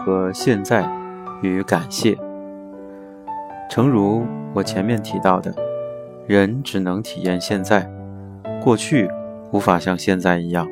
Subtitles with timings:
[0.00, 0.88] 和现在
[1.42, 2.16] 与感谢，
[3.68, 5.54] 诚如我前面提到的，
[6.26, 7.88] 人只能体验现在，
[8.62, 9.10] 过去
[9.52, 10.66] 无法像现在一样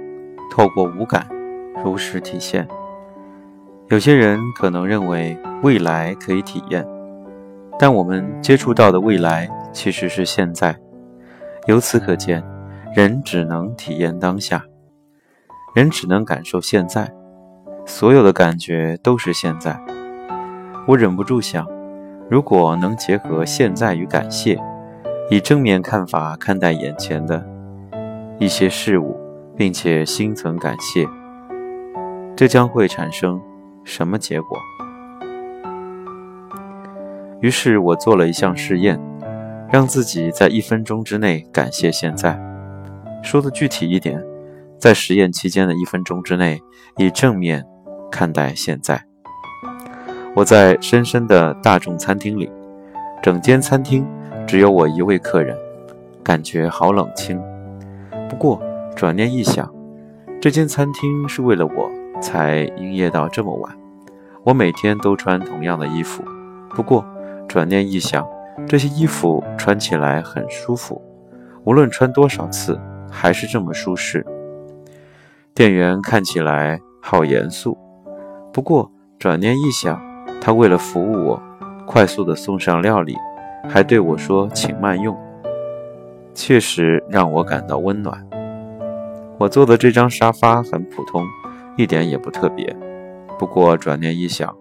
[0.50, 1.28] 透过五感
[1.84, 2.66] 如实体现。
[3.88, 6.86] 有些人可能认为未来可以体验，
[7.78, 10.74] 但我们接触到的未来其实是现在。
[11.66, 12.42] 由此可见，
[12.94, 14.64] 人只能体验当下，
[15.74, 17.12] 人只能感受现在。
[17.86, 19.80] 所有的感觉都是现在。
[20.86, 21.66] 我忍不住想，
[22.28, 24.58] 如果能结合现在与感谢，
[25.30, 27.46] 以正面看法看待眼前的
[28.38, 29.18] 一些事物，
[29.56, 31.08] 并且心存感谢，
[32.36, 33.40] 这将会产生
[33.84, 34.58] 什么结果？
[37.40, 39.00] 于是我做了一项试验，
[39.70, 42.38] 让自己在一分钟之内感谢现在。
[43.22, 44.22] 说的具体一点，
[44.78, 46.62] 在实验期间的一分钟之内，
[46.96, 47.64] 以正面。
[48.10, 49.04] 看待现在，
[50.34, 52.50] 我在深深的大众餐厅里，
[53.22, 54.06] 整间餐厅
[54.46, 55.54] 只有我一位客人，
[56.24, 57.38] 感觉好冷清。
[58.26, 58.62] 不过
[58.96, 59.70] 转念一想，
[60.40, 63.76] 这间餐厅是为了我才营业到这么晚，
[64.42, 66.24] 我每天都穿同样的衣服。
[66.70, 67.04] 不过
[67.46, 68.26] 转念一想，
[68.66, 71.00] 这些衣服穿起来很舒服，
[71.64, 74.24] 无论穿多少次还是这么舒适。
[75.58, 77.76] 店员看起来好严肃。
[78.52, 80.00] 不过转念一想，
[80.40, 81.42] 他为了服务我，
[81.84, 83.16] 快速的送上料理，
[83.68, 85.18] 还对我说“请慢用”，
[86.32, 88.24] 确实让我感到温暖。
[89.36, 91.24] 我坐的这张沙发很普通，
[91.76, 92.64] 一点也不特别。
[93.36, 94.54] 不过转念一想，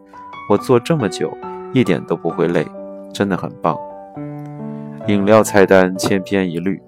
[0.49, 1.31] 我坐这么久，
[1.73, 2.65] 一点都不会累，
[3.13, 3.77] 真的很棒。
[5.05, 6.81] 饮料菜单千篇一律，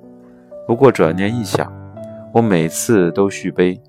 [0.66, 1.72] 不过转念一想，
[2.34, 3.80] 我每次都续杯，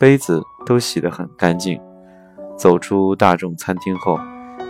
[0.00, 1.78] 杯子都洗得很干净。
[2.56, 4.18] 走出大众餐厅后，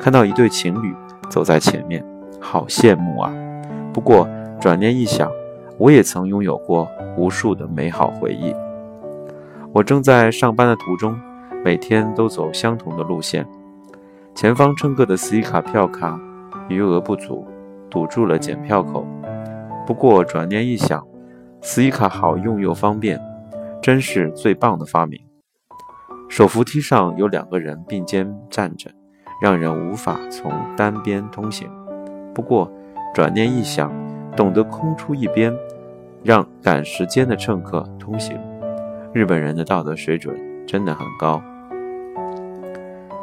[0.02, 0.92] 看到一对情侣
[1.28, 2.04] 走在前面，
[2.40, 3.32] 好羡慕啊！
[3.92, 4.28] 不过
[4.60, 5.30] 转念一想，
[5.78, 8.52] 我也曾拥有过无数的美好回忆。
[9.72, 11.16] 我正在上班的途中，
[11.64, 13.46] 每天都走相同的路线。
[14.34, 16.18] 前方乘客的司机卡票卡
[16.68, 17.46] 余额不足，
[17.88, 19.06] 堵住了检票口。
[19.86, 21.06] 不过转念一想，
[21.60, 23.20] 司机卡好用又方便，
[23.82, 25.18] 真是最棒的发明。
[26.28, 28.90] 手扶梯上有两个人并肩站着，
[29.42, 31.68] 让人无法从单边通行。
[32.32, 32.70] 不过，
[33.12, 33.92] 转念一想，
[34.36, 35.52] 懂得空出一边，
[36.22, 38.38] 让赶时间的乘客通行，
[39.12, 41.42] 日本人的道德水准真的很高。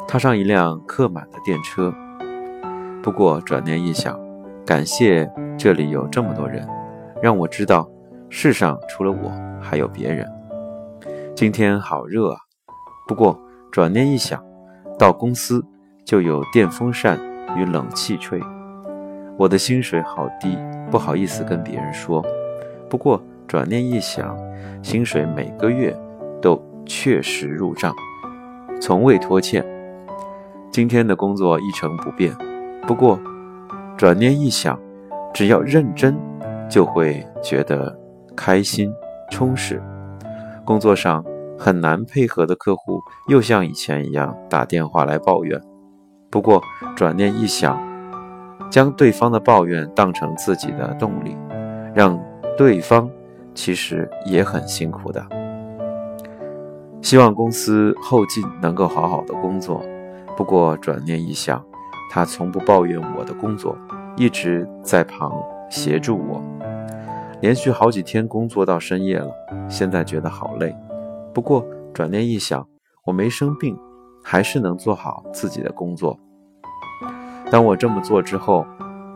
[0.06, 1.94] 踏上一辆客满的电车，
[3.02, 4.20] 不过转念一想，
[4.66, 6.68] 感谢这里有这么多人，
[7.22, 7.88] 让我知道
[8.28, 9.32] 世上除了我
[9.62, 10.30] 还有别人。
[11.38, 12.36] 今天好热啊！
[13.06, 13.40] 不过
[13.70, 14.42] 转念一想，
[14.98, 15.64] 到公司
[16.04, 17.16] 就有电风扇
[17.56, 18.40] 与冷气吹。
[19.36, 20.58] 我的薪水好低，
[20.90, 22.20] 不好意思跟别人说。
[22.90, 24.36] 不过转念一想，
[24.82, 25.96] 薪水每个月
[26.42, 27.94] 都确实入账，
[28.80, 29.64] 从未拖欠。
[30.72, 32.36] 今天的工作一成不变。
[32.84, 33.16] 不过
[33.96, 34.76] 转念一想，
[35.32, 36.18] 只要认真，
[36.68, 37.96] 就会觉得
[38.34, 38.92] 开心
[39.30, 39.80] 充实。
[40.68, 41.24] 工作上。
[41.60, 45.60] 很难配合的客户又像以前一样打电话来抱怨，
[46.30, 46.62] 不过
[46.94, 47.76] 转念一想，
[48.70, 51.36] 将对方的抱怨当成自己的动力，
[51.92, 52.16] 让
[52.56, 53.10] 对方
[53.56, 55.26] 其实也很辛苦的。
[57.02, 59.82] 希望公司后进能够好好的工作。
[60.36, 61.60] 不过转念一想，
[62.08, 63.76] 他从不抱怨我的工作，
[64.16, 65.32] 一直在旁
[65.68, 66.40] 协助我，
[67.40, 69.30] 连续好几天工作到深夜了，
[69.68, 70.74] 现在觉得好累。
[71.32, 72.66] 不过转念一想，
[73.04, 73.78] 我没生病，
[74.24, 76.18] 还是能做好自己的工作。
[77.50, 78.66] 当我这么做之后，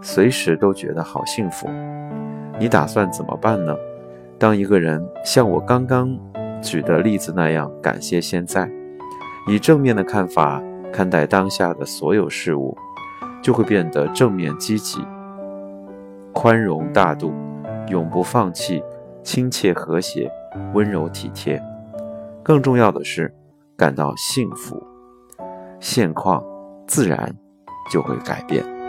[0.00, 1.68] 随时都觉得好幸福。
[2.60, 3.76] 你打算怎么办呢？
[4.38, 6.16] 当一个人像我刚刚
[6.60, 8.70] 举的例子那样感谢现在，
[9.48, 12.76] 以正面的看法看待当下的所有事物，
[13.42, 15.04] 就会变得正面积极、
[16.32, 17.32] 宽容大度、
[17.88, 18.82] 永不放弃、
[19.22, 20.30] 亲切和谐、
[20.74, 21.62] 温柔体贴。
[22.42, 23.32] 更重要的是，
[23.76, 24.82] 感到幸福，
[25.78, 26.42] 现况
[26.86, 27.34] 自然
[27.90, 28.81] 就会改变。